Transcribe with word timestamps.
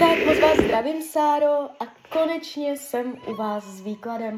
Tak 0.00 0.26
moc 0.26 0.40
vás 0.40 0.58
zdravím, 0.58 1.02
Sáro, 1.02 1.68
a 1.80 1.86
konečně 2.08 2.76
jsem 2.76 3.16
u 3.26 3.34
vás 3.34 3.64
s 3.64 3.80
výkladem. 3.80 4.34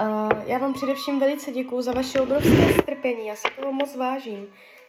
Uh, 0.00 0.30
já 0.46 0.58
vám 0.58 0.74
především 0.74 1.20
velice 1.20 1.52
děkuji 1.52 1.82
za 1.82 1.92
vaše 1.92 2.20
obrovské 2.20 2.72
strpení, 2.72 3.26
já 3.26 3.36
si 3.36 3.48
toho 3.60 3.72
moc 3.72 3.96
vážím. 3.96 4.46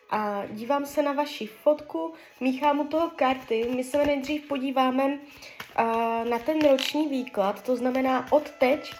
A 0.09 0.43
dívám 0.49 0.85
se 0.85 1.03
na 1.03 1.13
vaši 1.13 1.47
fotku, 1.47 2.13
míchám 2.39 2.79
u 2.79 2.87
toho 2.87 3.11
karty, 3.15 3.67
my 3.75 3.83
se 3.83 4.05
nejdřív 4.05 4.47
podíváme 4.47 5.05
uh, 5.05 6.29
na 6.29 6.39
ten 6.39 6.61
roční 6.61 7.07
výklad, 7.07 7.61
to 7.61 7.75
znamená 7.75 8.31
od 8.31 8.51
teď 8.51 8.93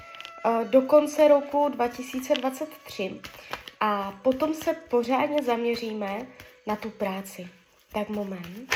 uh, 0.46 0.68
do 0.68 0.82
konce 0.82 1.28
roku 1.28 1.70
2023. 1.70 3.22
A 3.80 4.14
potom 4.22 4.54
se 4.54 4.74
pořádně 4.74 5.44
zaměříme 5.44 6.28
na 6.68 6.76
tu 6.76 6.90
práci. 6.90 7.48
Tak 7.94 8.10
moment. 8.10 8.76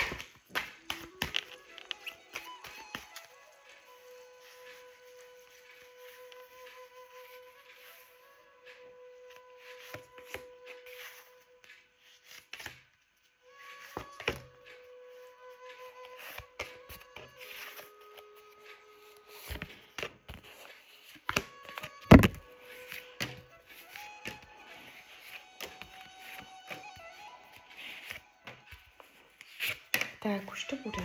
Tak, 30.27 30.51
už 30.51 30.63
to 30.63 30.75
bude. 30.75 30.97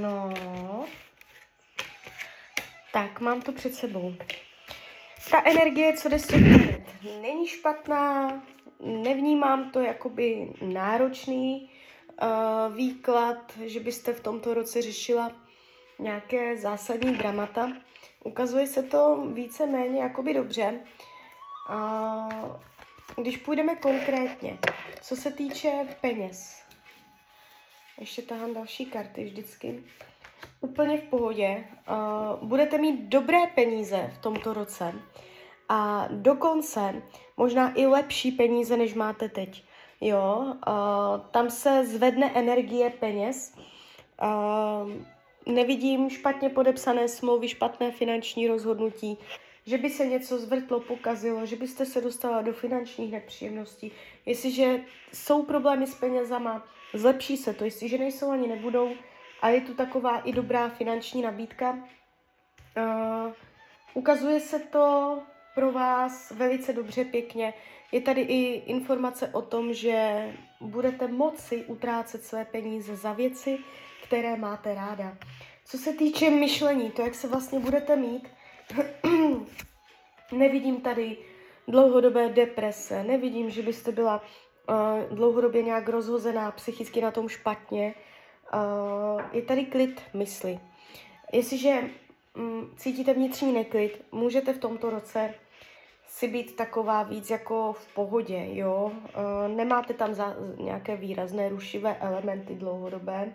No. 0.00 0.34
Tak, 2.92 3.20
mám 3.20 3.42
to 3.42 3.52
před 3.52 3.74
sebou. 3.74 4.14
Ta 5.30 5.42
energie, 5.44 5.92
co 5.92 6.08
jde 6.08 6.18
není 7.22 7.48
špatná, 7.48 8.42
nevnímám 8.80 9.70
to 9.70 9.80
jakoby 9.80 10.52
náročný 10.62 11.70
uh, 12.22 12.76
výklad, 12.76 13.58
že 13.64 13.80
byste 13.80 14.12
v 14.12 14.20
tomto 14.20 14.54
roce 14.54 14.82
řešila 14.82 15.45
nějaké 15.98 16.56
zásadní 16.56 17.14
dramata. 17.14 17.72
Ukazuje 18.24 18.66
se 18.66 18.82
to 18.82 19.24
více-méně 19.32 20.02
jakoby 20.02 20.34
dobře. 20.34 20.80
A 21.68 22.28
když 23.16 23.36
půjdeme 23.36 23.76
konkrétně, 23.76 24.58
co 25.02 25.16
se 25.16 25.32
týče 25.32 25.96
peněz, 26.00 26.62
ještě 28.00 28.22
tahám 28.22 28.54
další 28.54 28.86
karty 28.86 29.24
vždycky, 29.24 29.84
úplně 30.60 30.98
v 30.98 31.02
pohodě. 31.02 31.64
Uh, 31.88 32.48
budete 32.48 32.78
mít 32.78 33.00
dobré 33.00 33.46
peníze 33.54 34.10
v 34.14 34.18
tomto 34.18 34.54
roce 34.54 34.94
a 35.68 36.08
dokonce 36.10 37.02
možná 37.36 37.72
i 37.78 37.86
lepší 37.86 38.32
peníze, 38.32 38.76
než 38.76 38.94
máte 38.94 39.28
teď. 39.28 39.64
Jo, 40.00 40.54
uh, 40.68 41.20
tam 41.30 41.50
se 41.50 41.86
zvedne 41.86 42.32
energie 42.34 42.90
peněz. 42.90 43.56
Uh, 44.22 45.15
nevidím 45.46 46.10
špatně 46.10 46.48
podepsané 46.48 47.08
smlouvy, 47.08 47.48
špatné 47.48 47.90
finanční 47.90 48.48
rozhodnutí, 48.48 49.18
že 49.66 49.78
by 49.78 49.90
se 49.90 50.06
něco 50.06 50.38
zvrtlo, 50.38 50.80
pokazilo, 50.80 51.46
že 51.46 51.56
byste 51.56 51.86
se 51.86 52.00
dostala 52.00 52.42
do 52.42 52.52
finančních 52.52 53.12
nepříjemností. 53.12 53.92
Jestliže 54.26 54.80
jsou 55.12 55.42
problémy 55.42 55.86
s 55.86 55.94
penězama, 55.94 56.66
zlepší 56.94 57.36
se 57.36 57.54
to. 57.54 57.64
Jestliže 57.64 57.98
nejsou, 57.98 58.30
ani 58.30 58.48
nebudou. 58.48 58.92
A 59.42 59.48
je 59.48 59.60
tu 59.60 59.74
taková 59.74 60.18
i 60.18 60.32
dobrá 60.32 60.68
finanční 60.68 61.22
nabídka. 61.22 61.70
Uh, 61.72 63.32
ukazuje 63.94 64.40
se 64.40 64.58
to 64.58 65.18
pro 65.54 65.72
vás 65.72 66.30
velice 66.30 66.72
dobře, 66.72 67.04
pěkně. 67.04 67.54
Je 67.92 68.00
tady 68.00 68.20
i 68.20 68.62
informace 68.66 69.28
o 69.28 69.42
tom, 69.42 69.74
že 69.74 70.26
budete 70.60 71.08
moci 71.08 71.64
utrácet 71.64 72.24
své 72.24 72.44
peníze 72.44 72.96
za 72.96 73.12
věci, 73.12 73.58
které 74.04 74.36
máte 74.36 74.74
ráda. 74.74 75.16
Co 75.64 75.78
se 75.78 75.92
týče 75.92 76.30
myšlení, 76.30 76.90
to, 76.90 77.02
jak 77.02 77.14
se 77.14 77.28
vlastně 77.28 77.60
budete 77.60 77.96
mít, 77.96 78.28
nevidím 80.32 80.80
tady 80.80 81.16
dlouhodobé 81.68 82.28
deprese, 82.28 83.04
nevidím, 83.04 83.50
že 83.50 83.62
byste 83.62 83.92
byla 83.92 84.22
uh, 84.68 85.16
dlouhodobě 85.16 85.62
nějak 85.62 85.88
rozhozená, 85.88 86.50
psychicky 86.50 87.00
na 87.00 87.10
tom 87.10 87.28
špatně. 87.28 87.94
Uh, 88.54 89.22
je 89.32 89.42
tady 89.42 89.64
klid 89.64 90.00
mysli. 90.14 90.60
Jestliže 91.32 91.80
um, 92.36 92.70
cítíte 92.76 93.14
vnitřní 93.14 93.52
neklid, 93.52 94.02
můžete 94.12 94.52
v 94.52 94.58
tomto 94.58 94.90
roce 94.90 95.34
si 96.16 96.28
být 96.28 96.56
taková 96.56 97.02
víc 97.02 97.30
jako 97.30 97.72
v 97.72 97.94
pohodě, 97.94 98.46
jo. 98.50 98.92
Uh, 98.94 99.56
nemáte 99.56 99.94
tam 99.94 100.14
za, 100.14 100.36
nějaké 100.58 100.96
výrazné 100.96 101.48
rušivé 101.48 101.96
elementy 101.96 102.54
dlouhodobé. 102.54 103.32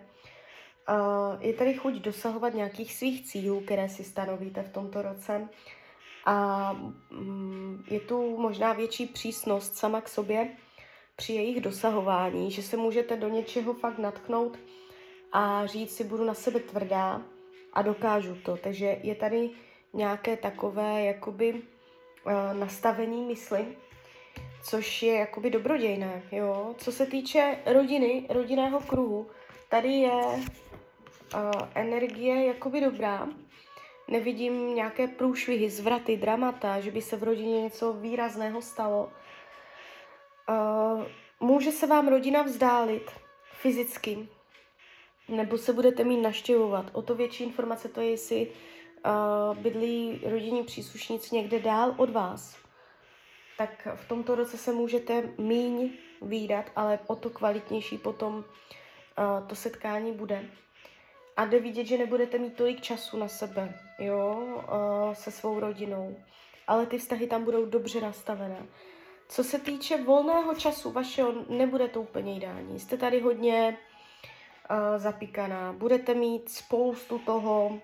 Uh, 0.88 1.42
je 1.42 1.54
tady 1.54 1.74
chuť 1.74 1.94
dosahovat 1.94 2.54
nějakých 2.54 2.94
svých 2.94 3.26
cílů, 3.26 3.60
které 3.60 3.88
si 3.88 4.04
stanovíte 4.04 4.62
v 4.62 4.72
tomto 4.72 5.02
roce. 5.02 5.48
A 6.26 6.70
um, 7.10 7.84
je 7.90 8.00
tu 8.00 8.36
možná 8.36 8.72
větší 8.72 9.06
přísnost 9.06 9.76
sama 9.76 10.00
k 10.00 10.08
sobě 10.08 10.48
při 11.16 11.32
jejich 11.32 11.60
dosahování, 11.60 12.50
že 12.50 12.62
se 12.62 12.76
můžete 12.76 13.16
do 13.16 13.28
něčeho 13.28 13.74
fakt 13.74 13.98
natknout 13.98 14.58
a 15.32 15.66
říct 15.66 15.96
si, 15.96 16.04
budu 16.04 16.24
na 16.24 16.34
sebe 16.34 16.60
tvrdá 16.60 17.22
a 17.72 17.82
dokážu 17.82 18.34
to. 18.34 18.56
Takže 18.56 18.96
je 19.02 19.14
tady 19.14 19.50
nějaké 19.92 20.36
takové 20.36 21.04
jakoby 21.04 21.62
nastavení 22.52 23.22
mysli, 23.22 23.66
což 24.62 25.02
je 25.02 25.14
jakoby 25.14 25.50
dobrodějné, 25.50 26.22
jo. 26.32 26.74
Co 26.78 26.92
se 26.92 27.06
týče 27.06 27.58
rodiny, 27.66 28.26
rodinného 28.30 28.80
kruhu, 28.80 29.30
tady 29.68 29.92
je 29.92 30.12
uh, 30.12 30.42
energie 31.74 32.46
jakoby 32.46 32.80
dobrá. 32.80 33.28
Nevidím 34.08 34.74
nějaké 34.74 35.08
průšvihy, 35.08 35.70
zvraty, 35.70 36.16
dramata, 36.16 36.80
že 36.80 36.90
by 36.90 37.02
se 37.02 37.16
v 37.16 37.22
rodině 37.22 37.62
něco 37.62 37.92
výrazného 37.92 38.62
stalo. 38.62 39.12
Uh, 40.48 41.04
může 41.40 41.72
se 41.72 41.86
vám 41.86 42.08
rodina 42.08 42.42
vzdálit 42.42 43.10
fyzicky, 43.52 44.28
nebo 45.28 45.58
se 45.58 45.72
budete 45.72 46.04
mít 46.04 46.22
naštěvovat. 46.22 46.90
O 46.92 47.02
to 47.02 47.14
větší 47.14 47.44
informace 47.44 47.88
to 47.88 48.00
je, 48.00 48.10
jestli 48.10 48.46
uh, 49.06 49.58
bydlí 49.58 50.20
rodinní 50.24 50.64
příslušníci 50.64 51.34
někde 51.34 51.58
dál 51.58 51.94
od 51.96 52.10
vás. 52.10 52.56
Tak 53.58 53.88
v 53.94 54.08
tomto 54.08 54.34
roce 54.34 54.56
se 54.56 54.72
můžete 54.72 55.22
míň 55.38 55.90
výdat, 56.22 56.70
ale 56.76 56.98
o 57.06 57.16
to 57.16 57.30
kvalitnější 57.30 57.98
potom 57.98 58.34
uh, 58.34 59.46
to 59.46 59.54
setkání 59.54 60.12
bude 60.12 60.44
a 61.36 61.44
jde 61.44 61.60
vidět, 61.60 61.84
že 61.84 61.98
nebudete 61.98 62.38
mít 62.38 62.56
tolik 62.56 62.80
času 62.80 63.18
na 63.18 63.28
sebe, 63.28 63.74
jo, 63.98 64.36
uh, 64.36 65.14
se 65.14 65.30
svou 65.30 65.60
rodinou, 65.60 66.16
ale 66.66 66.86
ty 66.86 66.98
vztahy 66.98 67.26
tam 67.26 67.44
budou 67.44 67.66
dobře 67.66 68.00
nastavené. 68.00 68.66
Co 69.28 69.44
se 69.44 69.58
týče 69.58 70.02
volného 70.04 70.54
času 70.54 70.90
vašeho, 70.90 71.34
nebude 71.48 71.88
to 71.88 72.00
úplně 72.00 72.36
ideální. 72.36 72.80
Jste 72.80 72.96
tady 72.96 73.20
hodně 73.20 73.78
uh, 74.70 74.98
zapíkaná, 74.98 75.72
budete 75.72 76.14
mít 76.14 76.48
spoustu 76.48 77.18
toho, 77.18 77.80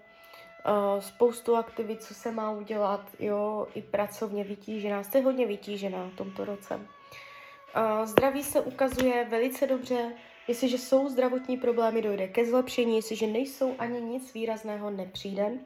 uh, 0.69 1.01
spoustu 1.01 1.57
aktivit, 1.57 2.03
co 2.03 2.15
se 2.15 2.33
má 2.33 2.51
udělat, 2.51 3.01
jo, 3.19 3.67
i 3.75 3.83
pracovně 3.83 4.45
vytížená. 4.45 5.03
Jste 5.03 5.21
hodně 5.21 5.47
vytížená 5.47 6.11
v 6.15 6.17
tomto 6.17 6.45
roce. 6.45 6.75
Uh, 6.75 8.07
zdraví 8.07 8.43
se 8.43 8.61
ukazuje 8.61 9.25
velice 9.25 9.67
dobře, 9.67 10.13
Jestliže 10.49 10.79
jsou 10.79 11.09
zdravotní 11.09 11.57
problémy, 11.57 12.03
dojde 12.03 12.29
ke 12.29 12.45
zlepšení, 12.45 12.97
jestliže 12.97 13.27
nejsou 13.27 13.75
ani 13.79 14.01
nic 14.01 14.35
výrazného, 14.35 14.91
nepřijde. 14.91 15.59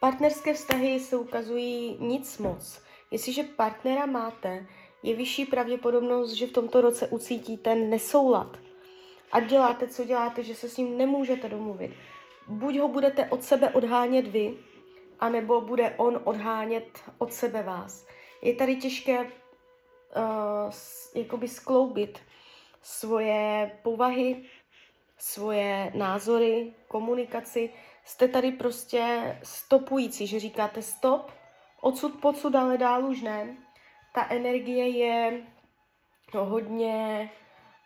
Partnerské 0.00 0.54
vztahy 0.54 1.00
se 1.00 1.16
ukazují 1.16 1.96
nic 2.00 2.38
moc. 2.38 2.82
Jestliže 3.10 3.42
partnera 3.42 4.06
máte, 4.06 4.66
je 5.02 5.16
vyšší 5.16 5.44
pravděpodobnost, 5.44 6.32
že 6.32 6.46
v 6.46 6.52
tomto 6.52 6.80
roce 6.80 7.06
ucítíte 7.06 7.74
nesoulad. 7.74 8.56
A 9.32 9.40
děláte, 9.40 9.88
co 9.88 10.04
děláte, 10.04 10.42
že 10.42 10.54
se 10.54 10.68
s 10.68 10.76
ním 10.76 10.98
nemůžete 10.98 11.48
domluvit. 11.48 11.90
Buď 12.48 12.78
ho 12.78 12.88
budete 12.88 13.26
od 13.26 13.42
sebe 13.42 13.70
odhánět 13.70 14.26
vy, 14.26 14.58
anebo 15.20 15.60
bude 15.60 15.94
on 15.96 16.20
odhánět 16.24 17.04
od 17.18 17.32
sebe 17.32 17.62
vás. 17.62 18.06
Je 18.42 18.54
tady 18.54 18.76
těžké 18.76 19.20
uh, 19.20 19.28
jakoby 21.14 21.48
skloubit 21.48 22.18
svoje 22.82 23.70
povahy, 23.82 24.44
svoje 25.18 25.92
názory, 25.94 26.74
komunikaci. 26.88 27.70
Jste 28.04 28.28
tady 28.28 28.52
prostě 28.52 29.36
stopující, 29.42 30.26
že 30.26 30.40
říkáte 30.40 30.82
stop, 30.82 31.30
Odsud 31.80 32.20
pocud, 32.20 32.54
ale 32.54 32.78
dál 32.78 33.04
už 33.04 33.22
ne. 33.22 33.56
Ta 34.14 34.26
energie 34.30 34.88
je 34.88 35.42
no, 36.34 36.44
hodně 36.44 37.30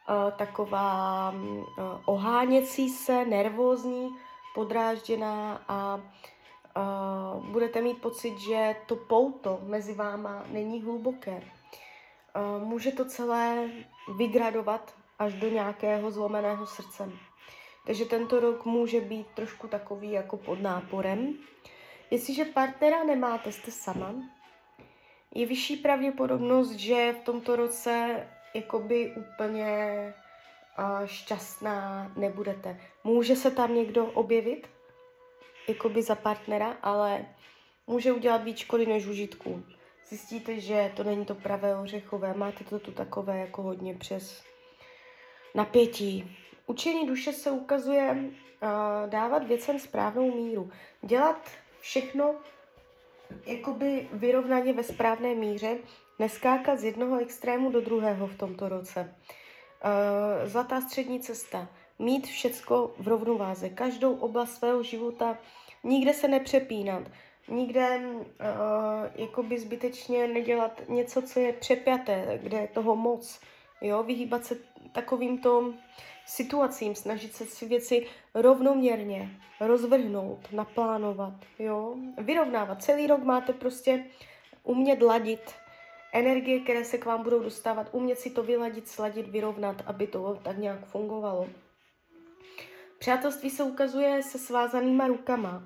uh, 0.08 0.30
taková 0.30 1.30
uh, 1.30 1.64
oháněcí 2.04 2.88
se, 2.88 3.24
nervózní, 3.24 4.08
podrážděná 4.54 5.64
a 5.68 5.96
uh, 5.96 7.46
budete 7.46 7.80
mít 7.80 8.00
pocit, 8.00 8.38
že 8.38 8.76
to 8.86 8.96
pouto 8.96 9.60
mezi 9.62 9.94
váma 9.94 10.44
není 10.48 10.82
hluboké. 10.82 11.42
Uh, 12.36 12.68
může 12.68 12.92
to 12.92 13.04
celé 13.04 13.70
vygradovat 14.16 14.94
až 15.18 15.34
do 15.34 15.48
nějakého 15.48 16.10
zlomeného 16.10 16.66
srdce. 16.66 17.12
Takže 17.86 18.04
tento 18.04 18.40
rok 18.40 18.64
může 18.64 19.00
být 19.00 19.26
trošku 19.34 19.68
takový 19.68 20.12
jako 20.12 20.36
pod 20.36 20.60
náporem. 20.60 21.34
Jestliže 22.10 22.44
partnera 22.44 23.04
nemáte, 23.04 23.52
jste 23.52 23.70
sama, 23.70 24.14
je 25.34 25.46
vyšší 25.46 25.76
pravděpodobnost, 25.76 26.70
že 26.70 27.12
v 27.12 27.24
tomto 27.24 27.56
roce 27.56 28.26
jakoby 28.54 29.14
úplně 29.16 30.14
šťastná 31.04 32.12
nebudete. 32.16 32.80
Může 33.04 33.36
se 33.36 33.50
tam 33.50 33.74
někdo 33.74 34.06
objevit, 34.06 34.68
jakoby 35.68 36.02
za 36.02 36.14
partnera, 36.14 36.76
ale 36.82 37.26
může 37.86 38.12
udělat 38.12 38.44
víc 38.44 38.58
škody 38.58 38.86
než 38.86 39.06
užitků. 39.06 39.62
Zjistíte, 40.08 40.60
že 40.60 40.92
to 40.96 41.04
není 41.04 41.24
to 41.24 41.34
pravé 41.34 41.76
ořechové, 41.76 42.34
máte 42.34 42.64
to 42.64 42.78
tu 42.78 42.92
takové 42.92 43.38
jako 43.38 43.62
hodně 43.62 43.94
přes 43.94 44.44
napětí. 45.54 46.36
Učení 46.66 47.06
duše 47.06 47.32
se 47.32 47.50
ukazuje 47.50 48.10
uh, 48.12 48.68
dávat 49.10 49.46
věcem 49.46 49.78
správnou 49.78 50.34
míru. 50.34 50.70
Dělat 51.02 51.50
všechno 51.80 52.34
jakoby 53.46 54.08
vyrovnaně 54.12 54.72
ve 54.72 54.82
správné 54.82 55.34
míře, 55.34 55.78
neskákat 56.18 56.78
z 56.78 56.84
jednoho 56.84 57.20
extrému 57.20 57.70
do 57.70 57.80
druhého 57.80 58.26
v 58.26 58.38
tomto 58.38 58.68
roce. 58.68 59.00
Uh, 59.00 59.41
zlatá 60.44 60.80
střední 60.80 61.20
cesta. 61.20 61.68
Mít 61.98 62.26
všecko 62.26 62.94
v 62.98 63.08
rovnováze. 63.08 63.68
Každou 63.68 64.14
oblast 64.14 64.54
svého 64.54 64.82
života 64.82 65.38
nikde 65.84 66.14
se 66.14 66.28
nepřepínat, 66.28 67.02
nikde 67.48 67.98
uh, 67.98 68.24
jakoby 69.14 69.58
zbytečně 69.58 70.26
nedělat 70.26 70.82
něco, 70.88 71.22
co 71.22 71.40
je 71.40 71.52
přepjaté, 71.52 72.38
kde 72.42 72.58
je 72.58 72.68
toho 72.68 72.96
moc. 72.96 73.40
Jo, 73.80 74.02
vyhýbat 74.02 74.44
se 74.44 74.56
takovýmto 74.92 75.74
situacím, 76.26 76.94
snažit 76.94 77.34
se 77.34 77.46
si 77.46 77.66
věci 77.66 78.06
rovnoměrně 78.34 79.30
rozvrhnout, 79.60 80.52
naplánovat, 80.52 81.34
jo, 81.58 81.94
vyrovnávat. 82.18 82.82
Celý 82.82 83.06
rok 83.06 83.22
máte 83.22 83.52
prostě 83.52 84.04
umět 84.62 85.02
ladit 85.02 85.54
energie, 86.12 86.60
které 86.60 86.84
se 86.84 86.98
k 86.98 87.04
vám 87.04 87.22
budou 87.22 87.42
dostávat, 87.42 87.88
umět 87.92 88.18
si 88.18 88.30
to 88.30 88.42
vyladit, 88.42 88.88
sladit, 88.88 89.28
vyrovnat, 89.28 89.82
aby 89.86 90.06
to 90.06 90.38
tak 90.42 90.58
nějak 90.58 90.86
fungovalo. 90.86 91.48
Přátelství 92.98 93.50
se 93.50 93.62
ukazuje 93.62 94.22
se 94.22 94.38
svázanýma 94.38 95.06
rukama. 95.06 95.62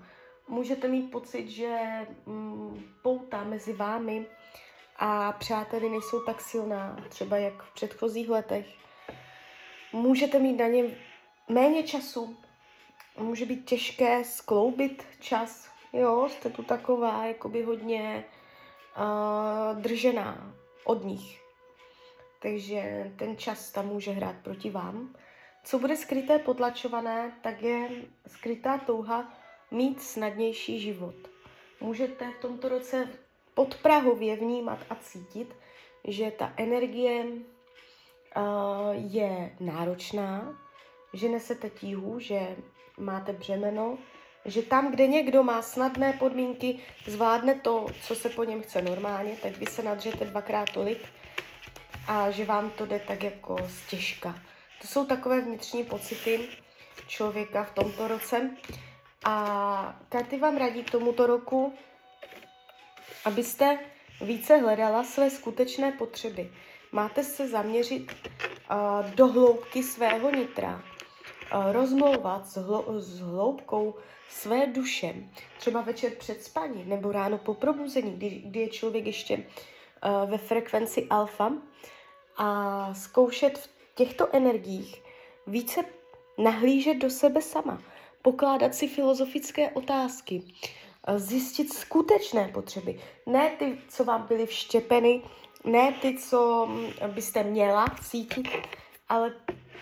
Můžete 0.48 0.88
mít 0.88 1.10
pocit, 1.10 1.48
že 1.48 1.78
mm, 2.26 2.84
pouta 3.02 3.44
mezi 3.44 3.72
vámi 3.72 4.26
a 4.96 5.32
přáteli 5.32 5.88
nejsou 5.88 6.20
tak 6.20 6.40
silná, 6.40 6.96
třeba 7.08 7.36
jak 7.36 7.62
v 7.62 7.74
předchozích 7.74 8.28
letech. 8.28 8.66
Můžete 9.92 10.38
mít 10.38 10.56
na 10.56 10.66
ně 10.66 10.84
méně 11.48 11.82
času, 11.82 12.36
může 13.18 13.46
být 13.46 13.64
těžké 13.64 14.24
skloubit 14.24 15.06
čas, 15.20 15.70
jo, 15.92 16.28
jste 16.28 16.50
tu 16.50 16.62
taková 16.62 17.24
jakoby 17.24 17.62
hodně 17.62 18.24
uh, 18.96 19.82
držená 19.82 20.54
od 20.84 21.04
nich. 21.04 21.42
Takže 22.42 23.12
ten 23.16 23.36
čas 23.36 23.72
tam 23.72 23.86
může 23.86 24.10
hrát 24.10 24.36
proti 24.42 24.70
vám. 24.70 25.14
Co 25.64 25.78
bude 25.78 25.96
skryté, 25.96 26.38
potlačované, 26.38 27.32
tak 27.42 27.62
je 27.62 27.88
skrytá 28.26 28.78
touha 28.78 29.32
mít 29.70 30.02
snadnější 30.02 30.80
život. 30.80 31.14
Můžete 31.80 32.30
v 32.30 32.40
tomto 32.40 32.68
roce 32.68 33.08
podprahově 33.54 34.36
vnímat 34.36 34.78
a 34.90 34.94
cítit, 34.94 35.56
že 36.04 36.30
ta 36.30 36.52
energie 36.56 37.24
uh, 37.24 37.32
je 38.92 39.56
náročná, 39.60 40.58
že 41.12 41.28
nesete 41.28 41.70
tíhu, 41.70 42.18
že 42.18 42.56
máte 42.98 43.32
břemeno, 43.32 43.98
že 44.46 44.62
tam, 44.62 44.90
kde 44.90 45.06
někdo 45.06 45.42
má 45.42 45.62
snadné 45.62 46.12
podmínky, 46.12 46.78
zvládne 47.06 47.54
to, 47.54 47.86
co 48.02 48.14
se 48.14 48.28
po 48.28 48.44
něm 48.44 48.62
chce 48.62 48.82
normálně, 48.82 49.36
tak 49.42 49.56
vy 49.56 49.66
se 49.66 49.82
nadřete 49.82 50.24
dvakrát 50.24 50.70
tolik 50.70 50.98
a 52.08 52.30
že 52.30 52.44
vám 52.44 52.70
to 52.70 52.86
jde 52.86 52.98
tak 52.98 53.22
jako 53.22 53.56
stěžka. 53.68 54.34
To 54.82 54.88
jsou 54.88 55.06
takové 55.06 55.40
vnitřní 55.40 55.84
pocity 55.84 56.48
člověka 57.06 57.64
v 57.64 57.74
tomto 57.74 58.08
roce. 58.08 58.50
A 59.24 59.98
karty 60.08 60.38
vám 60.38 60.56
radí 60.56 60.84
k 60.84 60.90
tomuto 60.90 61.26
roku, 61.26 61.74
abyste 63.24 63.78
více 64.20 64.56
hledala 64.56 65.04
své 65.04 65.30
skutečné 65.30 65.92
potřeby. 65.92 66.50
Máte 66.92 67.24
se 67.24 67.48
zaměřit 67.48 68.12
uh, 68.12 69.10
do 69.10 69.26
hloubky 69.26 69.82
svého 69.82 70.30
nitra, 70.30 70.82
rozmlouvat 71.72 72.46
s, 72.46 72.56
hlo- 72.56 72.98
s 72.98 73.20
hloubkou 73.20 73.94
své 74.30 74.66
duše, 74.66 75.14
třeba 75.58 75.80
večer 75.80 76.12
před 76.18 76.42
spaní 76.42 76.84
nebo 76.84 77.12
ráno 77.12 77.38
po 77.38 77.54
probuzení, 77.54 78.12
kdy, 78.12 78.30
kdy 78.30 78.60
je 78.60 78.68
člověk 78.68 79.06
ještě 79.06 79.36
uh, 79.36 80.30
ve 80.30 80.38
frekvenci 80.38 81.06
alfa 81.10 81.52
a 82.36 82.94
zkoušet 82.94 83.58
v 83.58 83.68
těchto 83.94 84.36
energiích 84.36 85.02
více 85.46 85.80
nahlížet 86.38 86.96
do 86.96 87.10
sebe 87.10 87.42
sama, 87.42 87.82
pokládat 88.22 88.74
si 88.74 88.88
filozofické 88.88 89.70
otázky, 89.70 90.42
zjistit 91.16 91.72
skutečné 91.72 92.48
potřeby, 92.48 93.00
ne 93.26 93.50
ty, 93.58 93.78
co 93.88 94.04
vám 94.04 94.26
byly 94.26 94.46
vštěpeny, 94.46 95.22
ne 95.64 95.92
ty, 96.02 96.18
co 96.18 96.68
byste 97.06 97.42
měla 97.42 97.86
cítit, 98.02 98.48
ale 99.08 99.34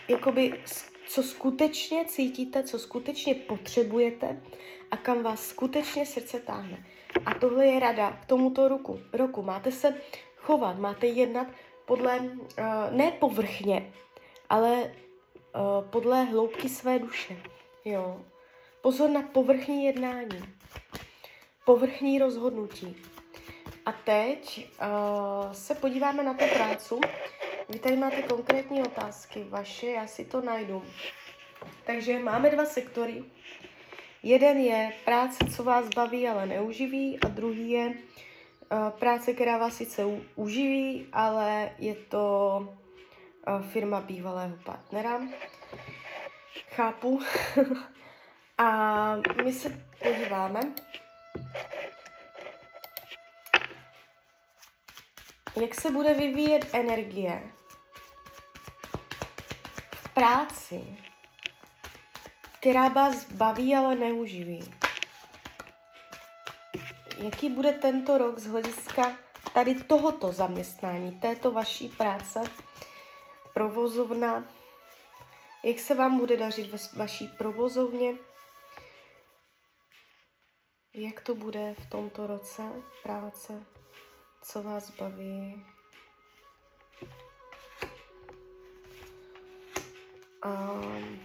jakoby 0.09 0.61
co 1.09 1.23
skutečně 1.23 2.05
cítíte, 2.05 2.63
co 2.63 2.79
skutečně 2.79 3.35
potřebujete 3.35 4.43
a 4.91 4.97
kam 4.97 5.23
vás 5.23 5.47
skutečně 5.47 6.07
srdce 6.07 6.41
táhne. 6.41 6.87
A 7.27 7.35
tohle 7.35 7.67
je 7.67 7.81
rada 7.81 8.19
k 8.23 8.27
tomuto 8.27 8.69
roku. 8.69 9.01
roku. 9.13 9.43
Máte 9.43 9.73
se 9.73 9.95
chovat, 10.37 10.79
máte 10.79 11.07
jednat 11.07 11.47
podle, 11.85 12.19
uh, 12.19 12.29
ne 12.91 13.13
povrchně, 13.13 13.93
ale 14.49 14.83
uh, 14.83 15.91
podle 15.91 16.25
hloubky 16.25 16.69
své 16.69 16.99
duše. 16.99 17.37
Jo. 17.85 18.25
Pozor 18.83 19.11
na 19.11 19.23
povrchní 19.23 19.85
jednání, 19.85 20.45
povrchní 21.65 22.19
rozhodnutí. 22.19 22.97
A 23.87 23.93
teď 23.93 24.69
uh, 24.81 25.53
se 25.53 25.75
podíváme 25.75 26.23
na 26.23 26.35
tu 26.35 26.45
prácu. 26.55 27.01
Vy 27.69 27.79
tady 27.79 27.97
máte 27.97 28.23
konkrétní 28.23 28.83
otázky 28.83 29.45
vaše, 29.49 29.87
já 29.87 30.07
si 30.07 30.25
to 30.25 30.41
najdu. 30.41 30.83
Takže 31.87 32.19
máme 32.19 32.51
dva 32.51 32.65
sektory. 32.65 33.25
Jeden 34.23 34.59
je 34.59 34.93
práce, 35.05 35.45
co 35.57 35.65
vás 35.65 35.89
baví, 35.89 36.29
ale 36.29 36.47
neuživí, 36.47 37.21
a 37.21 37.29
druhý 37.29 37.71
je 37.71 37.87
uh, 37.87 38.91
práce, 38.91 39.33
která 39.33 39.59
vás 39.59 39.77
sice 39.77 40.05
uživí, 40.35 41.07
ale 41.13 41.71
je 41.79 41.95
to 41.95 42.59
uh, 43.49 43.63
firma 43.63 44.01
bývalého 44.01 44.57
partnera. 44.65 45.21
Chápu. 46.71 47.21
a 48.59 49.17
my 49.45 49.53
se 49.53 49.83
podíváme. 50.03 50.61
Jak 55.61 55.75
se 55.75 55.91
bude 55.91 56.15
vyvíjet 56.15 56.67
energie? 56.73 57.53
V 59.93 60.09
práci, 60.15 60.99
která 62.61 62.89
vás 62.89 63.33
baví, 63.33 63.75
ale 63.75 63.95
neuživí? 63.95 64.75
Jaký 67.19 67.51
bude 67.51 67.73
tento 67.73 68.19
rok 68.19 68.39
z 68.39 68.47
hlediska 68.47 69.17
tady 69.55 69.75
tohoto 69.75 70.33
zaměstnání, 70.33 71.21
této 71.21 71.53
vaší 71.53 71.89
práce, 71.89 72.41
provozovna, 73.55 74.45
jak 75.63 75.79
se 75.79 75.95
vám 75.95 76.19
bude 76.19 76.37
dařit 76.37 76.71
ve 76.71 76.79
vaší 76.99 77.29
provozovně, 77.29 78.15
jak 80.95 81.21
to 81.21 81.35
bude 81.35 81.75
v 81.79 81.91
tomto 81.91 82.27
roce 82.27 82.63
práce, 83.03 83.67
co 84.45 84.63
vás 84.63 84.91
baví. 84.91 85.65
Um, 90.45 91.21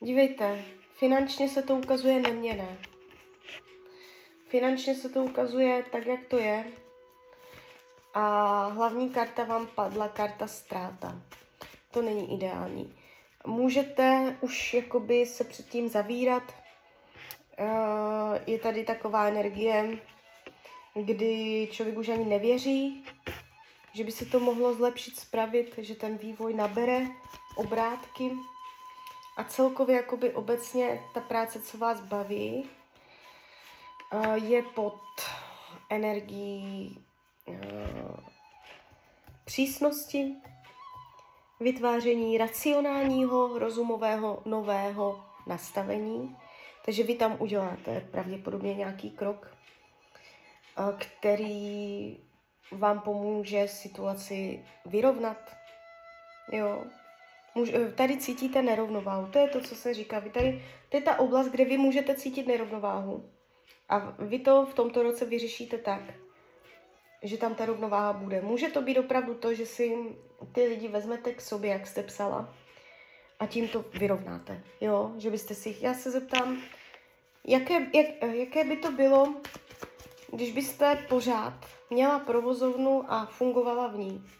dívejte, 0.00 0.64
finančně 0.92 1.48
se 1.48 1.62
to 1.62 1.74
ukazuje 1.74 2.20
neměné. 2.20 2.78
finančně 4.48 4.94
se 4.94 5.08
to 5.08 5.24
ukazuje 5.24 5.84
tak, 5.92 6.06
jak 6.06 6.26
to 6.26 6.38
je. 6.38 6.64
A 8.14 8.66
hlavní 8.66 9.10
karta 9.10 9.44
vám 9.44 9.66
padla, 9.66 10.08
karta 10.08 10.46
ztráta. 10.46 11.22
To 11.90 12.02
není 12.02 12.34
ideální. 12.36 12.96
Můžete 13.46 14.36
už 14.40 14.74
jakoby 14.74 15.26
se 15.26 15.44
předtím 15.44 15.88
zavírat. 15.88 16.42
Uh, 17.60 18.38
je 18.46 18.58
tady 18.58 18.84
taková 18.84 19.28
energie, 19.28 19.98
kdy 20.94 21.68
člověk 21.72 21.98
už 21.98 22.08
ani 22.08 22.24
nevěří, 22.24 23.04
že 23.92 24.04
by 24.04 24.12
se 24.12 24.26
to 24.26 24.40
mohlo 24.40 24.74
zlepšit, 24.74 25.16
spravit, 25.16 25.74
že 25.78 25.94
ten 25.94 26.16
vývoj 26.16 26.54
nabere 26.54 27.06
obrátky. 27.56 28.30
A 29.36 29.44
celkově 29.44 29.96
jakoby 29.96 30.34
obecně 30.34 31.00
ta 31.14 31.20
práce, 31.20 31.60
co 31.62 31.78
vás 31.78 32.00
baví, 32.00 32.70
uh, 34.12 34.34
je 34.34 34.62
pod 34.62 35.00
energií 35.90 37.04
uh, 37.46 37.54
přísnosti, 39.44 40.34
vytváření 41.60 42.38
racionálního, 42.38 43.58
rozumového, 43.58 44.42
nového 44.44 45.24
nastavení. 45.46 46.36
Takže 46.84 47.02
vy 47.02 47.14
tam 47.14 47.36
uděláte 47.38 48.08
pravděpodobně 48.10 48.74
nějaký 48.74 49.10
krok, 49.10 49.53
který 50.98 52.18
vám 52.72 53.00
pomůže 53.00 53.68
situaci 53.68 54.64
vyrovnat. 54.86 55.56
Jo. 56.52 56.84
Tady 57.94 58.16
cítíte 58.16 58.62
nerovnováhu. 58.62 59.26
To 59.26 59.38
je 59.38 59.48
to, 59.48 59.60
co 59.60 59.74
se 59.74 59.94
říká. 59.94 60.18
Vy 60.18 60.30
tady, 60.30 60.62
to 60.88 60.96
je 60.96 61.02
ta 61.02 61.18
oblast, 61.18 61.48
kde 61.48 61.64
vy 61.64 61.78
můžete 61.78 62.14
cítit 62.14 62.46
nerovnováhu. 62.46 63.30
A 63.88 63.98
vy 64.18 64.38
to 64.38 64.66
v 64.66 64.74
tomto 64.74 65.02
roce 65.02 65.24
vyřešíte 65.24 65.78
tak, 65.78 66.00
že 67.22 67.38
tam 67.38 67.54
ta 67.54 67.66
rovnováha 67.66 68.12
bude. 68.12 68.40
Může 68.40 68.68
to 68.68 68.82
být 68.82 68.98
opravdu 68.98 69.34
to, 69.34 69.54
že 69.54 69.66
si 69.66 69.96
ty 70.52 70.64
lidi 70.64 70.88
vezmete 70.88 71.32
k 71.32 71.40
sobě, 71.40 71.70
jak 71.70 71.86
jste 71.86 72.02
psala, 72.02 72.54
a 73.38 73.46
tím 73.46 73.68
to 73.68 73.84
vyrovnáte. 73.92 74.62
Jo, 74.80 75.12
že 75.18 75.30
byste 75.30 75.54
si, 75.54 75.76
já 75.80 75.94
se 75.94 76.10
zeptám, 76.10 76.62
jaké, 77.46 77.74
jak, 77.74 78.06
jaké 78.32 78.64
by 78.64 78.76
to 78.76 78.92
bylo, 78.92 79.34
když 80.34 80.52
byste 80.52 81.06
pořád 81.08 81.66
měla 81.90 82.18
provozovnu 82.18 83.12
a 83.12 83.26
fungovala 83.26 83.86
v 83.86 83.96
ní. 83.98 84.30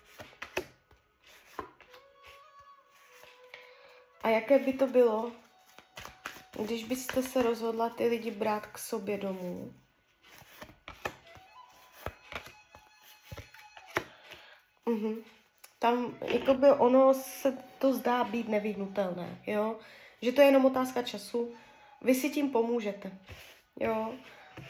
A 4.22 4.28
jaké 4.28 4.58
by 4.58 4.72
to 4.72 4.86
bylo, 4.86 5.32
když 6.64 6.84
byste 6.84 7.22
se 7.22 7.42
rozhodla 7.42 7.88
ty 7.88 8.08
lidi 8.08 8.30
brát 8.30 8.66
k 8.66 8.78
sobě 8.78 9.18
domů? 9.18 9.74
Mhm. 14.86 15.16
Tam, 15.78 16.18
jakoby 16.20 16.70
ono 16.70 17.14
se 17.14 17.58
to 17.78 17.92
zdá 17.92 18.24
být 18.24 18.48
nevyhnutelné, 18.48 19.42
jo? 19.46 19.78
Že 20.22 20.32
to 20.32 20.40
je 20.40 20.46
jenom 20.46 20.64
otázka 20.64 21.02
času. 21.02 21.54
Vy 22.02 22.14
si 22.14 22.30
tím 22.30 22.50
pomůžete, 22.50 23.18
jo? 23.80 24.14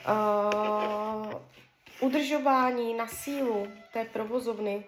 Uh, 0.09 1.33
udržování 2.01 2.95
na 2.95 3.07
sílu 3.07 3.69
té 3.93 4.05
provozovny 4.05 4.85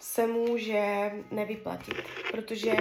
se 0.00 0.26
může 0.26 1.12
nevyplatit, 1.30 1.96
protože 2.30 2.76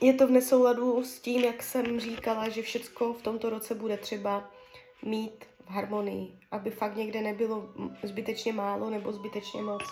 je 0.00 0.14
to 0.14 0.26
v 0.26 0.30
nesouladu 0.30 1.04
s 1.04 1.20
tím, 1.20 1.44
jak 1.44 1.62
jsem 1.62 2.00
říkala, 2.00 2.48
že 2.48 2.62
všecko 2.62 3.12
v 3.12 3.22
tomto 3.22 3.50
roce 3.50 3.74
bude 3.74 3.96
třeba 3.96 4.50
mít 5.02 5.44
v 5.66 5.70
harmonii, 5.70 6.38
aby 6.50 6.70
fakt 6.70 6.96
někde 6.96 7.20
nebylo 7.22 7.68
zbytečně 8.02 8.52
málo 8.52 8.90
nebo 8.90 9.12
zbytečně 9.12 9.62
moc. 9.62 9.82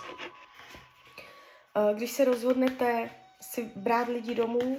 Když 1.94 2.10
se 2.10 2.24
rozhodnete 2.24 3.10
si 3.40 3.70
brát 3.76 4.08
lidi 4.08 4.34
domů, 4.34 4.76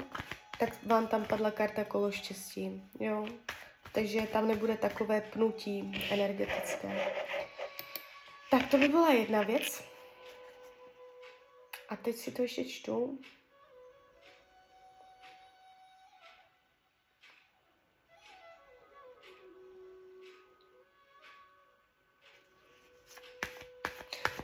tak 0.60 0.70
vám 0.86 1.08
tam 1.08 1.26
padla 1.26 1.52
karta 1.52 1.84
kolo 1.84 2.12
štěstí, 2.12 2.84
jo. 3.00 3.26
Takže 3.94 4.22
tam 4.22 4.48
nebude 4.48 4.78
takové 4.78 5.22
pnutí 5.22 6.08
energetické. 6.12 7.14
Tak 8.52 8.70
to 8.72 8.78
by 8.78 8.88
byla 8.88 9.12
jedna 9.12 9.42
věc. 9.42 9.84
A 11.90 11.96
teď 11.96 12.16
si 12.16 12.32
to 12.32 12.42
ještě 12.42 12.66
čtu. 12.66 13.20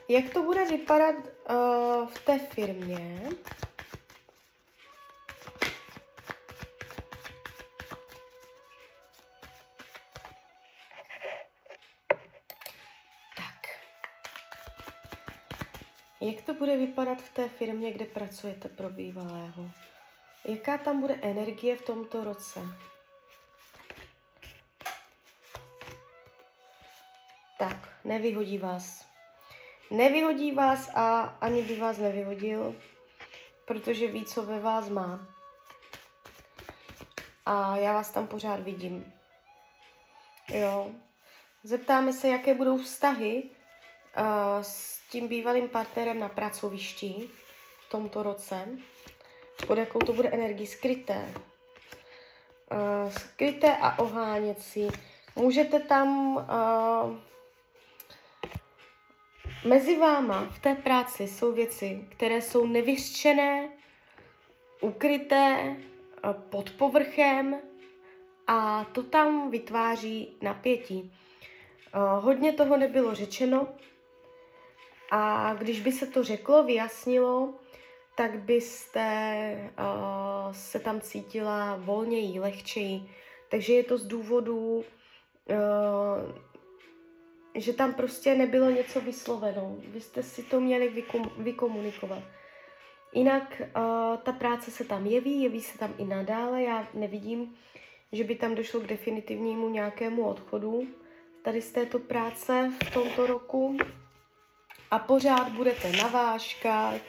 Jak 0.10 0.34
to 0.34 0.44
bude 0.44 0.66
vypadat 0.66 1.16
uh, 1.16 2.08
v 2.08 2.20
té 2.26 2.40
firmě? 2.40 3.22
Jak 16.22 16.42
to 16.42 16.54
bude 16.54 16.78
vypadat 16.78 17.22
v 17.22 17.34
té 17.34 17.50
firmě, 17.50 17.92
kde 17.92 18.06
pracujete 18.06 18.70
pro 18.70 18.90
bývalého? 18.90 19.72
Jaká 20.46 20.78
tam 20.78 21.02
bude 21.02 21.14
energie 21.22 21.76
v 21.76 21.82
tomto 21.82 22.24
roce? 22.24 22.60
Tak, 27.58 27.90
nevyhodí 28.04 28.58
vás 28.58 29.10
Nevyhodí 29.92 30.52
vás 30.52 30.90
a 30.96 31.22
ani 31.22 31.62
by 31.62 31.76
vás 31.76 31.98
nevyhodil, 31.98 32.76
protože 33.66 34.08
ví, 34.08 34.26
co 34.26 34.44
ve 34.44 34.60
vás 34.60 34.90
má. 34.90 35.28
A 37.46 37.78
já 37.78 37.94
vás 37.94 38.12
tam 38.12 38.28
pořád 38.28 38.60
vidím. 38.60 39.14
Jo. 40.50 40.92
Zeptáme 41.64 42.14
se, 42.14 42.28
jaké 42.28 42.54
budou 42.54 42.78
vztahy 42.78 43.50
s 44.62 45.00
tím 45.10 45.28
bývalým 45.28 45.70
partnerem 45.70 46.20
na 46.20 46.30
pracovišti 46.30 47.30
v 47.88 47.90
tomto 47.92 48.24
roce. 48.24 48.68
Pod 49.68 49.78
jakou 49.78 50.00
to 50.00 50.14
bude 50.14 50.30
energii 50.30 50.68
skryté. 50.68 51.34
Uh, 52.72 53.12
skryté 53.12 53.78
a 53.82 54.00
oháněcí. 54.00 54.88
Můžete 55.36 55.80
tam 55.80 56.36
uh, 56.36 57.18
Mezi 59.66 59.98
váma 59.98 60.46
v 60.52 60.60
té 60.60 60.76
práci 60.76 61.28
jsou 61.28 61.52
věci, 61.52 62.06
které 62.10 62.42
jsou 62.42 62.68
nevyřčené, 62.68 63.70
ukryté, 64.82 65.76
eh, 65.76 66.34
pod 66.50 66.70
povrchem 66.70 67.56
a 68.48 68.84
to 68.84 69.04
tam 69.04 69.52
vytváří 69.52 70.38
napětí. 70.42 71.12
Eh, 71.12 72.00
hodně 72.20 72.54
toho 72.54 72.78
nebylo 72.78 73.16
řečeno 73.16 73.68
a 75.12 75.54
když 75.54 75.82
by 75.82 75.92
se 75.92 76.08
to 76.08 76.24
řeklo, 76.24 76.64
vyjasnilo, 76.64 77.54
tak 78.18 78.40
byste 78.40 79.72
uh, 79.80 80.54
se 80.54 80.80
tam 80.80 81.02
cítila 81.02 81.76
volněji, 81.76 82.40
lehčeji. 82.40 83.02
Takže 83.50 83.74
je 83.74 83.84
to 83.84 83.98
z 83.98 84.06
důvodu 84.06 84.58
uh, 84.76 84.84
že 87.56 87.74
tam 87.74 87.94
prostě 87.94 88.36
nebylo 88.36 88.70
něco 88.70 89.02
vysloveno. 89.02 89.76
Vy 89.88 90.02
jste 90.02 90.24
si 90.24 90.44
to 90.44 90.60
měli 90.60 90.90
vykom- 90.90 91.32
vykomunikovat. 91.38 92.24
Jinak 93.14 93.62
uh, 93.62 94.18
ta 94.18 94.32
práce 94.32 94.72
se 94.72 94.84
tam 94.84 95.06
jeví, 95.06 95.44
jeví 95.44 95.62
se 95.62 95.78
tam 95.78 95.94
i 95.98 96.06
nadále. 96.06 96.64
Já 96.64 96.88
nevidím, 96.94 97.56
že 98.12 98.24
by 98.24 98.36
tam 98.36 98.56
došlo 98.56 98.80
k 98.80 98.88
definitivnímu 98.88 99.70
nějakému 99.70 100.28
odchodu 100.28 100.88
tady 101.44 101.62
z 101.62 101.72
této 101.72 102.00
práce 102.00 102.72
v 102.84 102.94
tomto 102.94 103.28
roku. 103.28 103.78
A 104.92 105.00
pořád 105.00 105.50
budete 105.50 105.92
na 105.92 106.08
váškách, 106.08 107.02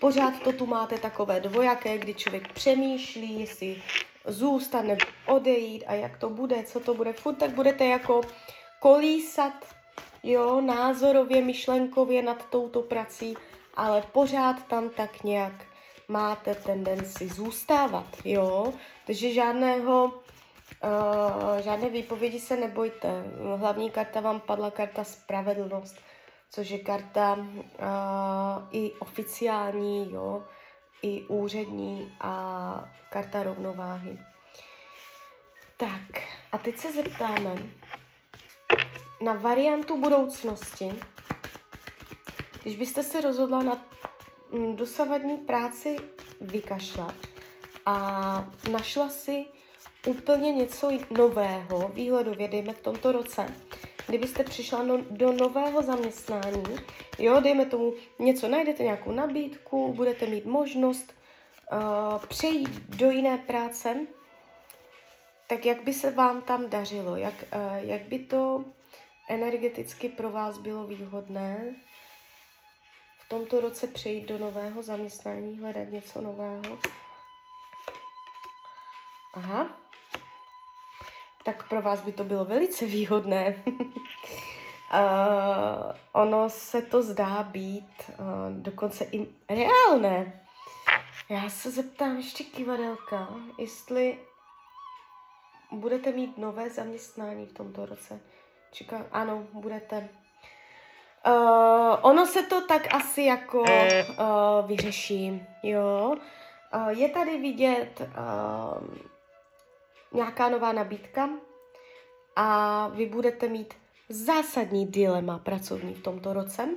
pořád 0.00 0.42
to 0.44 0.52
tu 0.52 0.66
máte 0.66 0.98
takové 0.98 1.40
dvojaké, 1.40 1.98
kdy 1.98 2.14
člověk 2.14 2.52
přemýšlí, 2.52 3.40
jestli 3.40 3.82
zůstat 4.26 4.82
nebo 4.82 5.00
odejít 5.26 5.84
a 5.86 5.94
jak 5.94 6.18
to 6.18 6.30
bude, 6.30 6.62
co 6.62 6.80
to 6.80 6.94
bude. 6.94 7.12
Furt 7.12 7.34
tak 7.34 7.50
budete 7.50 7.84
jako 7.84 8.20
kolísat, 8.80 9.52
jo, 10.22 10.60
názorově, 10.60 11.42
myšlenkově 11.42 12.22
nad 12.22 12.46
touto 12.50 12.82
prací, 12.82 13.36
ale 13.74 14.02
pořád 14.12 14.66
tam 14.66 14.90
tak 14.90 15.22
nějak 15.22 15.52
máte 16.08 16.54
tendenci 16.54 17.28
zůstávat, 17.28 18.06
jo. 18.24 18.72
Takže 19.06 19.32
žádného, 19.32 20.04
uh, 20.04 21.60
žádné 21.60 21.88
výpovědi 21.88 22.40
se 22.40 22.56
nebojte. 22.56 23.24
Hlavní 23.56 23.90
karta 23.90 24.20
vám 24.20 24.40
padla 24.40 24.70
karta 24.70 25.04
spravedlnost, 25.04 25.96
což 26.52 26.70
je 26.70 26.78
karta 26.78 27.34
uh, 27.34 27.46
i 28.70 28.92
oficiální, 28.92 30.12
jo, 30.12 30.44
i 31.02 31.22
úřední 31.22 32.16
a 32.20 32.90
karta 33.10 33.42
rovnováhy. 33.42 34.18
Tak, 35.76 36.22
a 36.52 36.58
teď 36.58 36.76
se 36.76 36.92
zeptáme, 36.92 37.54
na 39.20 39.32
variantu 39.32 40.00
budoucnosti, 40.00 40.92
když 42.62 42.76
byste 42.76 43.02
se 43.02 43.20
rozhodla 43.20 43.62
na 43.62 43.84
mm, 44.52 44.76
dosavadní 44.76 45.36
práci 45.36 45.96
vykašlat 46.40 47.14
a 47.86 47.94
našla 48.70 49.08
si 49.08 49.46
úplně 50.06 50.52
něco 50.52 50.90
nového, 51.10 51.88
výhledově, 51.88 52.48
dejme 52.48 52.72
v 52.72 52.82
tomto 52.82 53.12
roce, 53.12 53.54
kdybyste 54.06 54.44
přišla 54.44 54.82
no, 54.82 54.98
do 55.10 55.32
nového 55.32 55.82
zaměstnání, 55.82 56.76
jo, 57.18 57.40
dejme 57.40 57.66
tomu 57.66 57.94
něco, 58.18 58.48
najdete 58.48 58.82
nějakou 58.82 59.12
nabídku, 59.12 59.92
budete 59.92 60.26
mít 60.26 60.46
možnost 60.46 61.14
uh, 61.72 62.18
přejít 62.26 62.70
do 62.88 63.10
jiné 63.10 63.38
práce, 63.38 64.06
tak 65.46 65.66
jak 65.66 65.82
by 65.82 65.94
se 65.94 66.10
vám 66.10 66.42
tam 66.42 66.70
dařilo, 66.70 67.16
jak, 67.16 67.34
uh, 67.54 67.88
jak 67.88 68.02
by 68.02 68.18
to 68.18 68.64
energeticky 69.28 70.08
pro 70.08 70.30
vás 70.30 70.58
bylo 70.58 70.86
výhodné 70.86 71.74
v 73.18 73.28
tomto 73.28 73.60
roce 73.60 73.86
přejít 73.86 74.26
do 74.26 74.38
nového 74.38 74.82
zaměstnání, 74.82 75.58
hledat 75.58 75.88
něco 75.88 76.20
nového. 76.20 76.78
Aha. 79.34 79.81
Tak 81.44 81.68
pro 81.68 81.82
vás 81.82 82.00
by 82.00 82.12
to 82.12 82.24
bylo 82.24 82.44
velice 82.44 82.86
výhodné. 82.86 83.62
uh, 83.66 83.74
ono 86.22 86.50
se 86.50 86.82
to 86.82 87.02
zdá 87.02 87.42
být 87.42 87.90
uh, 88.08 88.62
dokonce 88.62 89.04
i 89.04 89.28
reálné. 89.48 90.40
Já 91.28 91.50
se 91.50 91.70
zeptám 91.70 92.16
ještě 92.16 92.44
kivadelka, 92.44 93.28
jestli 93.58 94.18
budete 95.72 96.12
mít 96.12 96.38
nové 96.38 96.70
zaměstnání 96.70 97.46
v 97.46 97.52
tomto 97.52 97.86
roce. 97.86 98.20
Čeká, 98.72 99.06
ano, 99.12 99.46
budete. 99.52 100.08
Uh, 101.26 101.96
ono 102.02 102.26
se 102.26 102.42
to 102.42 102.66
tak 102.66 102.94
asi 102.94 103.22
jako 103.22 103.60
uh, 103.60 103.66
vyřeší, 104.66 105.46
jo. 105.62 106.16
Uh, 106.74 106.88
je 106.88 107.08
tady 107.08 107.38
vidět 107.38 108.00
uh, 108.00 108.88
nějaká 110.12 110.48
nová 110.48 110.72
nabídka 110.72 111.30
a 112.36 112.88
vy 112.88 113.06
budete 113.06 113.48
mít 113.48 113.74
zásadní 114.08 114.86
dilema 114.86 115.38
pracovní 115.38 115.94
v 115.94 116.02
tomto 116.02 116.32
roce. 116.32 116.68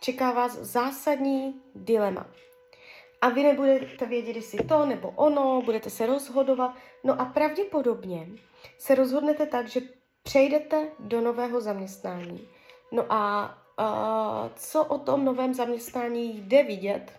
Čeká 0.00 0.32
vás 0.32 0.52
zásadní 0.58 1.62
dilema. 1.74 2.26
A 3.20 3.28
vy 3.28 3.42
nebudete 3.42 4.06
vědět, 4.06 4.36
jestli 4.36 4.64
to 4.64 4.86
nebo 4.86 5.10
ono, 5.10 5.62
budete 5.62 5.90
se 5.90 6.06
rozhodovat. 6.06 6.74
No 7.04 7.20
a 7.20 7.24
pravděpodobně 7.24 8.28
se 8.78 8.94
rozhodnete 8.94 9.46
tak, 9.46 9.68
že 9.68 9.80
přejdete 10.22 10.88
do 10.98 11.20
nového 11.20 11.60
zaměstnání. 11.60 12.48
No 12.92 13.06
a 13.12 13.54
uh, 13.78 14.50
co 14.56 14.84
o 14.84 14.98
tom 14.98 15.24
novém 15.24 15.54
zaměstnání 15.54 16.40
jde 16.40 16.62
vidět 16.62 17.12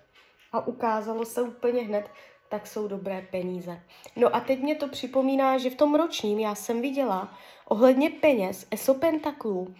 a 0.51 0.67
ukázalo 0.67 1.25
se 1.25 1.41
úplně 1.41 1.81
hned, 1.81 2.09
tak 2.55 2.67
jsou 2.67 2.87
dobré 2.87 3.27
peníze. 3.31 3.79
No 4.15 4.35
a 4.35 4.39
teď 4.39 4.59
mě 4.59 4.75
to 4.75 4.87
připomíná, 4.87 5.57
že 5.57 5.69
v 5.69 5.75
tom 5.75 5.95
ročním 5.95 6.39
já 6.39 6.55
jsem 6.55 6.81
viděla 6.81 7.33
ohledně 7.67 8.09
peněz 8.09 8.67
ESO 8.71 8.93
Pentaklů 8.93 9.75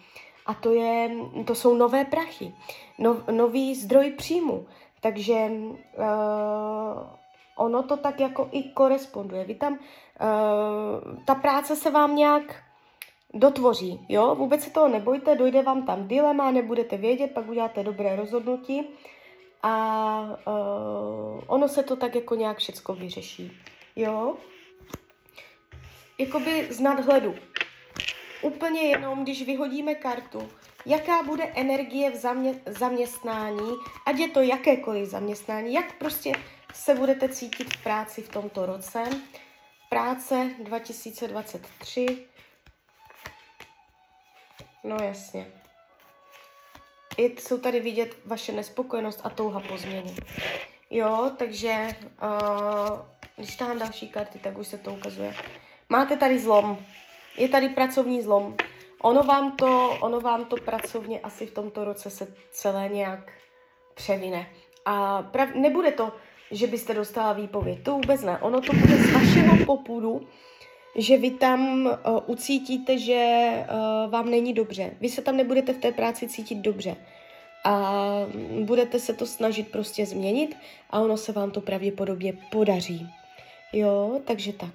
a 0.46 0.54
to, 0.54 0.72
je, 0.72 1.10
to 1.46 1.54
jsou 1.54 1.74
nové 1.74 2.04
prachy, 2.04 2.54
no, 2.98 3.16
nový 3.30 3.74
zdroj 3.74 4.10
příjmu. 4.10 4.66
Takže 5.00 5.34
uh, 5.34 6.04
ono 7.56 7.82
to 7.82 7.96
tak 7.96 8.20
jako 8.20 8.48
i 8.52 8.62
koresponduje. 8.62 9.44
Vy 9.44 9.54
tam, 9.54 9.72
uh, 9.72 9.78
ta 11.24 11.34
práce 11.34 11.76
se 11.76 11.90
vám 11.90 12.16
nějak 12.16 12.62
dotvoří, 13.34 14.06
jo? 14.08 14.34
Vůbec 14.34 14.64
se 14.64 14.70
toho 14.70 14.88
nebojte, 14.88 15.36
dojde 15.36 15.62
vám 15.62 15.86
tam 15.86 16.08
dilema, 16.08 16.50
nebudete 16.50 16.96
vědět, 16.96 17.30
pak 17.34 17.48
uděláte 17.48 17.84
dobré 17.84 18.16
rozhodnutí 18.16 18.88
a 19.62 20.20
uh, 20.46 21.42
ono 21.46 21.68
se 21.68 21.82
to 21.82 21.96
tak 21.96 22.14
jako 22.14 22.34
nějak 22.34 22.58
všecko 22.58 22.94
vyřeší, 22.94 23.52
jo? 23.96 24.36
Jakoby 26.18 26.66
z 26.70 26.80
nadhledu. 26.80 27.34
Úplně 28.42 28.80
jenom, 28.80 29.22
když 29.22 29.46
vyhodíme 29.46 29.94
kartu, 29.94 30.48
jaká 30.86 31.22
bude 31.22 31.44
energie 31.44 32.10
v 32.10 32.14
zamě- 32.14 32.60
zaměstnání, 32.66 33.70
ať 34.06 34.16
je 34.16 34.28
to 34.28 34.40
jakékoliv 34.40 35.08
zaměstnání, 35.08 35.74
jak 35.74 35.98
prostě 35.98 36.32
se 36.74 36.94
budete 36.94 37.28
cítit 37.28 37.76
v 37.76 37.82
práci 37.82 38.22
v 38.22 38.28
tomto 38.28 38.66
roce. 38.66 39.04
Práce 39.90 40.50
2023. 40.58 42.26
No 44.84 44.96
jasně. 45.02 45.52
I 47.16 47.40
jsou 47.40 47.58
tady 47.58 47.80
vidět 47.80 48.16
vaše 48.24 48.52
nespokojenost 48.52 49.20
a 49.24 49.30
touha 49.30 49.60
po 49.60 49.76
změně. 49.76 50.14
Jo, 50.90 51.30
takže 51.36 51.88
uh, 52.22 52.98
když 53.36 53.56
tam 53.56 53.78
další 53.78 54.08
karty, 54.08 54.38
tak 54.38 54.58
už 54.58 54.66
se 54.66 54.78
to 54.78 54.92
ukazuje. 54.92 55.34
Máte 55.88 56.16
tady 56.16 56.38
zlom. 56.38 56.78
Je 57.36 57.48
tady 57.48 57.68
pracovní 57.68 58.22
zlom. 58.22 58.56
Ono 59.02 59.22
vám 59.22 59.56
to, 59.56 59.98
ono 60.00 60.20
vám 60.20 60.44
to 60.44 60.56
pracovně 60.56 61.20
asi 61.20 61.46
v 61.46 61.54
tomto 61.54 61.84
roce 61.84 62.10
se 62.10 62.34
celé 62.50 62.88
nějak 62.88 63.32
převine. 63.94 64.46
A 64.84 65.22
prav, 65.22 65.48
nebude 65.54 65.92
to, 65.92 66.12
že 66.50 66.66
byste 66.66 66.94
dostala 66.94 67.32
výpověď. 67.32 67.82
To 67.82 67.92
vůbec 67.92 68.22
ne. 68.22 68.38
Ono 68.38 68.60
to 68.60 68.72
bude 68.72 68.96
z 68.96 69.12
vašeho 69.12 69.64
popudu, 69.66 70.28
že 70.96 71.16
vy 71.16 71.30
tam 71.30 71.86
uh, 71.86 72.18
ucítíte, 72.26 72.98
že 72.98 73.50
uh, 73.70 74.10
vám 74.10 74.30
není 74.30 74.52
dobře. 74.52 74.96
Vy 75.00 75.08
se 75.08 75.22
tam 75.22 75.36
nebudete 75.36 75.72
v 75.72 75.78
té 75.78 75.92
práci 75.92 76.28
cítit 76.28 76.54
dobře. 76.54 76.96
A 77.64 78.02
budete 78.60 78.98
se 78.98 79.14
to 79.14 79.26
snažit 79.26 79.68
prostě 79.68 80.06
změnit 80.06 80.56
a 80.90 81.00
ono 81.00 81.16
se 81.16 81.32
vám 81.32 81.50
to 81.50 81.60
pravděpodobně 81.60 82.32
podaří. 82.50 83.08
Jo, 83.72 84.20
takže 84.24 84.52
tak. 84.52 84.74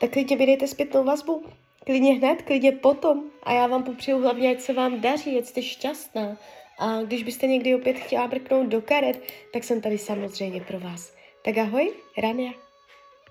Tak 0.00 0.10
klidně 0.10 0.36
vydejte 0.36 0.66
zpětnou 0.66 1.04
vazbu. 1.04 1.44
Klidně 1.86 2.12
hned, 2.12 2.42
klidně 2.42 2.72
potom. 2.72 3.22
A 3.42 3.52
já 3.52 3.66
vám 3.66 3.82
popřeju 3.82 4.20
hlavně, 4.20 4.50
ať 4.50 4.60
se 4.60 4.72
vám 4.72 5.00
daří, 5.00 5.38
ať 5.38 5.44
jste 5.44 5.62
šťastná. 5.62 6.36
A 6.78 7.02
když 7.02 7.22
byste 7.22 7.46
někdy 7.46 7.74
opět 7.74 7.92
chtěla 7.92 8.28
brknout 8.28 8.66
do 8.66 8.82
karet, 8.82 9.22
tak 9.52 9.64
jsem 9.64 9.80
tady 9.80 9.98
samozřejmě 9.98 10.60
pro 10.60 10.80
vás. 10.80 11.12
Tak 11.44 11.58
ahoj, 11.58 11.92
Rania. 12.18 12.67